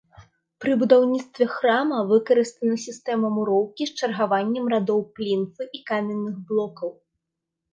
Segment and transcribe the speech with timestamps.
[0.63, 6.89] Пры будаўніцтве храма выкарыстана сістэма муроўкі з чаргаваннем радоў плінфы і каменных блокаў.